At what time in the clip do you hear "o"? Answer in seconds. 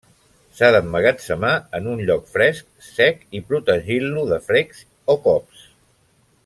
5.17-5.21